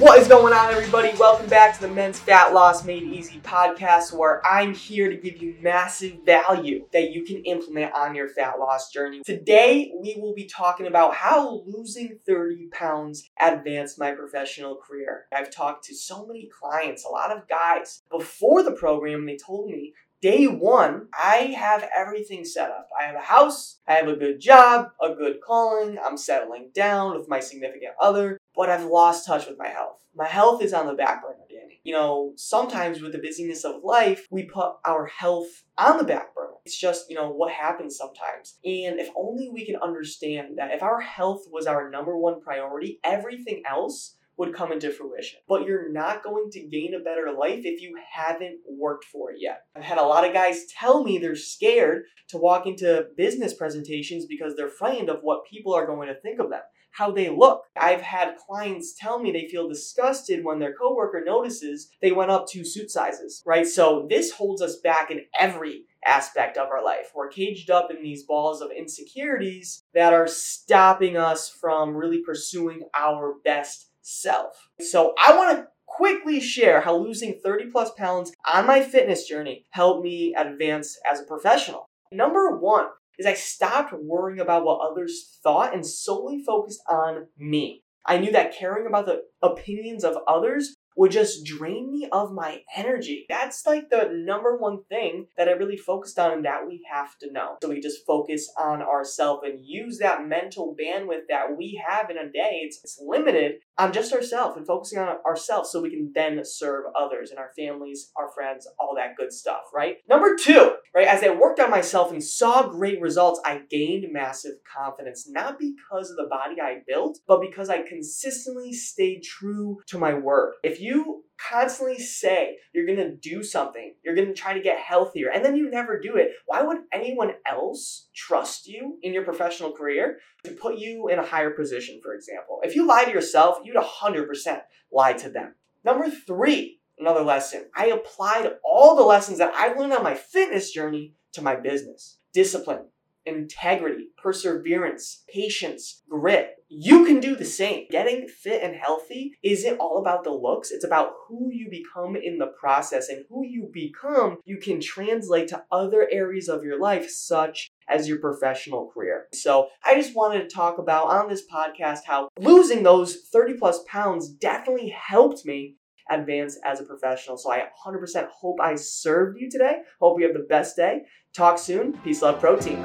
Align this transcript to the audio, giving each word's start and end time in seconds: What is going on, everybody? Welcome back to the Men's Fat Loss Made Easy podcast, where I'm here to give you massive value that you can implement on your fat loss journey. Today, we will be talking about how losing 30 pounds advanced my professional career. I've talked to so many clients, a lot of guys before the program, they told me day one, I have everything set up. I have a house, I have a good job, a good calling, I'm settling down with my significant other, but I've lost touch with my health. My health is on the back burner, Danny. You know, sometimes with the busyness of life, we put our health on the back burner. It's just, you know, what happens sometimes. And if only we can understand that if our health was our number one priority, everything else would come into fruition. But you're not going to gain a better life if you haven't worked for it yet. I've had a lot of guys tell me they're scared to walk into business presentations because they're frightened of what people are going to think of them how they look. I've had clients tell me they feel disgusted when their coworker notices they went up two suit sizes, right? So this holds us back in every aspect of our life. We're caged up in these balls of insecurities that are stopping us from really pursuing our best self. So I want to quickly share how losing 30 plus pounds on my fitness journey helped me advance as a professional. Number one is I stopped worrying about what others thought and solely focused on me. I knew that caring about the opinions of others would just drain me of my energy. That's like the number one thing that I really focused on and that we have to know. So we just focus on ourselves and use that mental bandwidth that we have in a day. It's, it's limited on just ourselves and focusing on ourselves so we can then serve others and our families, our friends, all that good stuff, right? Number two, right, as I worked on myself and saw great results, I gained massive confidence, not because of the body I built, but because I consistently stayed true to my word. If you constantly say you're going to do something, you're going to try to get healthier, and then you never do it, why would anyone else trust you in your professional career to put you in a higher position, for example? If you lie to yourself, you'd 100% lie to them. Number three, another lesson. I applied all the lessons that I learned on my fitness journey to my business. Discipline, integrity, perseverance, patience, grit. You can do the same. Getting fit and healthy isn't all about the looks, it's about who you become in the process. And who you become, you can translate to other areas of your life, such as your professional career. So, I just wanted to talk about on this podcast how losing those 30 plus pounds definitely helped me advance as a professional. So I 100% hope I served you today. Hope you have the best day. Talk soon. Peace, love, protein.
What 0.00 0.18
is 0.18 0.28
going 0.28 0.54
on, 0.54 0.72
everybody? 0.72 1.12
Welcome 1.18 1.46
back 1.50 1.74
to 1.74 1.82
the 1.82 1.92
Men's 1.92 2.18
Fat 2.18 2.54
Loss 2.54 2.86
Made 2.86 3.02
Easy 3.02 3.38
podcast, 3.40 4.14
where 4.14 4.40
I'm 4.46 4.72
here 4.72 5.10
to 5.10 5.16
give 5.18 5.42
you 5.42 5.56
massive 5.60 6.24
value 6.24 6.86
that 6.94 7.10
you 7.10 7.22
can 7.22 7.44
implement 7.44 7.92
on 7.92 8.14
your 8.14 8.30
fat 8.30 8.58
loss 8.58 8.90
journey. 8.90 9.20
Today, 9.26 9.92
we 10.00 10.16
will 10.16 10.32
be 10.32 10.46
talking 10.46 10.86
about 10.86 11.16
how 11.16 11.62
losing 11.66 12.18
30 12.26 12.68
pounds 12.72 13.28
advanced 13.38 13.98
my 13.98 14.12
professional 14.12 14.76
career. 14.76 15.26
I've 15.34 15.50
talked 15.50 15.84
to 15.84 15.94
so 15.94 16.24
many 16.24 16.48
clients, 16.48 17.04
a 17.04 17.10
lot 17.10 17.36
of 17.36 17.46
guys 17.46 18.02
before 18.10 18.62
the 18.62 18.72
program, 18.72 19.26
they 19.26 19.36
told 19.36 19.68
me 19.68 19.92
day 20.20 20.46
one, 20.46 21.08
I 21.12 21.54
have 21.58 21.88
everything 21.96 22.44
set 22.44 22.70
up. 22.70 22.88
I 22.98 23.04
have 23.04 23.16
a 23.16 23.20
house, 23.20 23.80
I 23.86 23.94
have 23.94 24.08
a 24.08 24.16
good 24.16 24.40
job, 24.40 24.88
a 25.02 25.14
good 25.14 25.40
calling, 25.40 25.98
I'm 26.04 26.16
settling 26.16 26.70
down 26.74 27.16
with 27.16 27.28
my 27.28 27.40
significant 27.40 27.94
other, 28.00 28.38
but 28.54 28.68
I've 28.68 28.84
lost 28.84 29.26
touch 29.26 29.46
with 29.46 29.58
my 29.58 29.68
health. 29.68 30.00
My 30.14 30.26
health 30.26 30.62
is 30.62 30.74
on 30.74 30.86
the 30.86 30.94
back 30.94 31.22
burner, 31.22 31.44
Danny. 31.48 31.80
You 31.84 31.94
know, 31.94 32.32
sometimes 32.36 33.00
with 33.00 33.12
the 33.12 33.18
busyness 33.18 33.64
of 33.64 33.84
life, 33.84 34.26
we 34.30 34.42
put 34.44 34.72
our 34.84 35.06
health 35.06 35.64
on 35.78 35.98
the 35.98 36.04
back 36.04 36.34
burner. 36.34 36.50
It's 36.66 36.78
just, 36.78 37.08
you 37.08 37.16
know, 37.16 37.30
what 37.30 37.52
happens 37.52 37.96
sometimes. 37.96 38.58
And 38.64 39.00
if 39.00 39.08
only 39.16 39.48
we 39.48 39.64
can 39.64 39.76
understand 39.76 40.58
that 40.58 40.72
if 40.72 40.82
our 40.82 41.00
health 41.00 41.44
was 41.50 41.66
our 41.66 41.88
number 41.90 42.18
one 42.18 42.40
priority, 42.40 42.98
everything 43.02 43.62
else 43.68 44.16
would 44.40 44.54
come 44.54 44.72
into 44.72 44.90
fruition. 44.90 45.38
But 45.46 45.66
you're 45.66 45.92
not 45.92 46.24
going 46.24 46.50
to 46.52 46.66
gain 46.66 46.94
a 46.94 47.04
better 47.04 47.30
life 47.38 47.60
if 47.64 47.82
you 47.82 47.94
haven't 48.10 48.60
worked 48.66 49.04
for 49.04 49.30
it 49.30 49.36
yet. 49.38 49.64
I've 49.76 49.84
had 49.84 49.98
a 49.98 50.02
lot 50.02 50.26
of 50.26 50.32
guys 50.32 50.64
tell 50.78 51.04
me 51.04 51.18
they're 51.18 51.36
scared 51.36 52.04
to 52.30 52.38
walk 52.38 52.66
into 52.66 53.08
business 53.18 53.52
presentations 53.52 54.24
because 54.24 54.56
they're 54.56 54.70
frightened 54.70 55.10
of 55.10 55.20
what 55.20 55.44
people 55.44 55.74
are 55.74 55.86
going 55.86 56.08
to 56.08 56.18
think 56.22 56.40
of 56.40 56.48
them 56.48 56.62
how 56.92 57.12
they 57.12 57.28
look. 57.28 57.62
I've 57.76 58.00
had 58.00 58.36
clients 58.36 58.96
tell 58.98 59.20
me 59.20 59.30
they 59.30 59.46
feel 59.46 59.68
disgusted 59.68 60.44
when 60.44 60.58
their 60.58 60.74
coworker 60.74 61.22
notices 61.24 61.88
they 62.02 62.10
went 62.10 62.32
up 62.32 62.48
two 62.48 62.64
suit 62.64 62.90
sizes, 62.90 63.42
right? 63.46 63.66
So 63.66 64.06
this 64.10 64.32
holds 64.32 64.60
us 64.60 64.80
back 64.82 65.10
in 65.10 65.20
every 65.38 65.84
aspect 66.04 66.56
of 66.56 66.68
our 66.68 66.84
life. 66.84 67.12
We're 67.14 67.28
caged 67.28 67.70
up 67.70 67.90
in 67.90 68.02
these 68.02 68.24
balls 68.24 68.60
of 68.60 68.70
insecurities 68.76 69.84
that 69.94 70.12
are 70.12 70.26
stopping 70.26 71.16
us 71.16 71.48
from 71.48 71.94
really 71.94 72.22
pursuing 72.22 72.82
our 72.98 73.34
best 73.44 73.89
self. 74.02 74.68
So 74.80 75.14
I 75.22 75.36
want 75.36 75.58
to 75.58 75.66
quickly 75.86 76.40
share 76.40 76.80
how 76.80 76.96
losing 76.96 77.40
30 77.42 77.70
plus 77.70 77.90
pounds 77.92 78.32
on 78.52 78.66
my 78.66 78.80
fitness 78.80 79.26
journey 79.26 79.66
helped 79.70 80.04
me 80.04 80.34
advance 80.36 80.98
as 81.10 81.20
a 81.20 81.24
professional. 81.24 81.86
Number 82.12 82.56
one 82.56 82.86
is 83.18 83.26
I 83.26 83.34
stopped 83.34 83.92
worrying 83.92 84.40
about 84.40 84.64
what 84.64 84.80
others 84.80 85.38
thought 85.42 85.74
and 85.74 85.86
solely 85.86 86.42
focused 86.42 86.82
on 86.88 87.26
me. 87.36 87.82
I 88.06 88.18
knew 88.18 88.32
that 88.32 88.54
caring 88.54 88.86
about 88.86 89.06
the 89.06 89.22
opinions 89.42 90.04
of 90.04 90.16
others 90.26 90.76
would 90.96 91.10
just 91.10 91.44
drain 91.44 91.90
me 91.90 92.08
of 92.12 92.32
my 92.32 92.62
energy. 92.76 93.26
That's 93.28 93.66
like 93.66 93.90
the 93.90 94.10
number 94.12 94.56
one 94.56 94.84
thing 94.84 95.26
that 95.36 95.48
I 95.48 95.52
really 95.52 95.76
focused 95.76 96.18
on 96.18 96.32
and 96.32 96.44
that 96.44 96.66
we 96.66 96.86
have 96.90 97.16
to 97.18 97.32
know. 97.32 97.56
So 97.62 97.68
we 97.68 97.80
just 97.80 98.06
focus 98.06 98.50
on 98.58 98.82
ourselves 98.82 99.42
and 99.44 99.64
use 99.64 99.98
that 99.98 100.26
mental 100.26 100.76
bandwidth 100.78 101.28
that 101.28 101.56
we 101.56 101.82
have 101.86 102.10
in 102.10 102.18
a 102.18 102.30
day. 102.30 102.60
It's, 102.64 102.80
it's 102.82 103.00
limited 103.04 103.56
on 103.78 103.92
just 103.92 104.12
ourselves 104.12 104.56
and 104.56 104.66
focusing 104.66 104.98
on 104.98 105.16
ourselves 105.26 105.70
so 105.70 105.80
we 105.80 105.90
can 105.90 106.12
then 106.14 106.40
serve 106.44 106.84
others 106.98 107.30
and 107.30 107.38
our 107.38 107.50
families, 107.56 108.10
our 108.16 108.30
friends, 108.34 108.68
all 108.78 108.94
that 108.96 109.16
good 109.16 109.32
stuff, 109.32 109.62
right? 109.72 109.96
Number 110.08 110.36
two, 110.36 110.74
right, 110.94 111.06
as 111.06 111.22
I 111.22 111.30
worked 111.30 111.60
on 111.60 111.70
myself 111.70 112.12
and 112.12 112.22
saw 112.22 112.68
great 112.68 113.00
results, 113.00 113.40
I 113.44 113.62
gained 113.70 114.12
massive 114.12 114.54
confidence, 114.76 115.28
not 115.28 115.58
because 115.58 116.10
of 116.10 116.16
the 116.16 116.28
body 116.28 116.60
I 116.60 116.82
built, 116.86 117.18
but 117.26 117.40
because 117.40 117.70
I 117.70 117.82
consistently 117.82 118.72
stayed 118.72 119.22
true 119.22 119.78
to 119.86 119.98
my 119.98 120.14
word. 120.14 120.54
If 120.62 120.79
you 120.80 121.24
constantly 121.50 121.98
say 121.98 122.58
you're 122.72 122.86
going 122.86 122.98
to 122.98 123.16
do 123.16 123.42
something, 123.42 123.94
you're 124.04 124.14
going 124.14 124.28
to 124.28 124.34
try 124.34 124.52
to 124.52 124.60
get 124.60 124.78
healthier, 124.78 125.30
and 125.30 125.44
then 125.44 125.56
you 125.56 125.70
never 125.70 125.98
do 125.98 126.16
it, 126.16 126.32
why 126.46 126.62
would 126.62 126.78
anyone 126.92 127.32
else 127.46 128.08
trust 128.14 128.66
you 128.66 128.98
in 129.02 129.12
your 129.12 129.24
professional 129.24 129.72
career 129.72 130.18
to 130.44 130.52
put 130.52 130.78
you 130.78 131.08
in 131.08 131.18
a 131.18 131.26
higher 131.26 131.50
position, 131.50 132.00
for 132.02 132.14
example? 132.14 132.60
If 132.62 132.74
you 132.74 132.86
lie 132.86 133.04
to 133.04 133.12
yourself, 133.12 133.58
you'd 133.64 133.76
100% 133.76 134.60
lie 134.92 135.12
to 135.14 135.30
them. 135.30 135.54
Number 135.84 136.10
three, 136.10 136.80
another 136.98 137.22
lesson. 137.22 137.66
I 137.74 137.86
applied 137.86 138.52
all 138.64 138.96
the 138.96 139.02
lessons 139.02 139.38
that 139.38 139.54
I 139.54 139.72
learned 139.72 139.94
on 139.94 140.02
my 140.02 140.14
fitness 140.14 140.70
journey 140.70 141.14
to 141.32 141.42
my 141.42 141.56
business. 141.56 142.18
Discipline, 142.32 142.86
integrity, 143.26 144.08
perseverance, 144.22 145.24
patience, 145.32 146.02
grit. 146.08 146.56
You 146.68 147.04
can 147.04 147.18
do 147.18 147.34
the 147.34 147.44
same. 147.44 147.86
Getting 147.90 148.28
fit 148.28 148.62
and 148.62 148.76
healthy 148.76 149.32
isn't 149.42 149.78
all 149.78 149.98
about 149.98 150.22
the 150.22 150.30
looks, 150.30 150.70
it's 150.70 150.84
about 150.84 151.12
who 151.26 151.50
you 151.52 151.68
become 151.68 152.16
in 152.16 152.38
the 152.38 152.52
process. 152.60 153.08
And 153.08 153.24
who 153.28 153.44
you 153.44 153.68
become, 153.72 154.38
you 154.44 154.58
can 154.58 154.80
translate 154.80 155.48
to 155.48 155.64
other 155.72 156.08
areas 156.12 156.48
of 156.48 156.62
your 156.62 156.78
life, 156.78 157.10
such 157.10 157.70
as 157.88 158.08
your 158.08 158.18
professional 158.18 158.90
career. 158.94 159.26
So, 159.32 159.68
I 159.84 159.94
just 159.94 160.14
wanted 160.14 160.48
to 160.48 160.54
talk 160.54 160.78
about 160.78 161.08
on 161.08 161.28
this 161.28 161.42
podcast 161.52 162.00
how 162.06 162.28
losing 162.38 162.82
those 162.82 163.28
30 163.32 163.54
plus 163.54 163.80
pounds 163.88 164.28
definitely 164.28 164.90
helped 164.90 165.44
me 165.44 165.76
advance 166.10 166.58
as 166.64 166.80
a 166.80 166.84
professional. 166.84 167.38
So 167.38 167.50
I 167.50 167.68
100% 167.86 168.28
hope 168.28 168.60
I 168.60 168.74
served 168.74 169.38
you 169.40 169.48
today. 169.50 169.78
Hope 170.00 170.20
you 170.20 170.26
have 170.26 170.36
the 170.36 170.46
best 170.48 170.76
day. 170.76 171.02
Talk 171.34 171.58
soon. 171.58 171.92
Peace, 172.02 172.22
love, 172.22 172.40
protein. 172.40 172.84